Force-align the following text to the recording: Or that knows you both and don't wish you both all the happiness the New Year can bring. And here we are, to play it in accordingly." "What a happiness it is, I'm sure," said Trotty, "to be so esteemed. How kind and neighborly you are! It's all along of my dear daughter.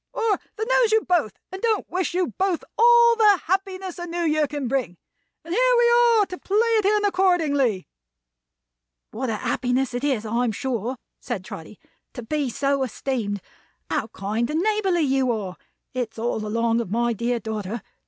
Or 0.13 0.39
that 0.57 0.67
knows 0.67 0.91
you 0.91 1.01
both 1.05 1.37
and 1.51 1.61
don't 1.61 1.87
wish 1.87 2.15
you 2.15 2.33
both 2.35 2.63
all 2.75 3.15
the 3.17 3.41
happiness 3.45 3.97
the 3.97 4.07
New 4.07 4.23
Year 4.23 4.47
can 4.47 4.67
bring. 4.67 4.97
And 5.45 5.53
here 5.53 5.75
we 5.77 5.91
are, 6.19 6.25
to 6.25 6.39
play 6.39 6.57
it 6.57 6.85
in 6.85 7.05
accordingly." 7.05 7.87
"What 9.11 9.29
a 9.29 9.35
happiness 9.35 9.93
it 9.93 10.03
is, 10.03 10.25
I'm 10.25 10.53
sure," 10.53 10.97
said 11.19 11.45
Trotty, 11.45 11.77
"to 12.13 12.23
be 12.23 12.49
so 12.49 12.81
esteemed. 12.81 13.41
How 13.91 14.07
kind 14.07 14.49
and 14.49 14.61
neighborly 14.61 15.01
you 15.01 15.31
are! 15.31 15.55
It's 15.93 16.17
all 16.17 16.43
along 16.47 16.81
of 16.81 16.89
my 16.89 17.13
dear 17.13 17.39
daughter. 17.39 17.83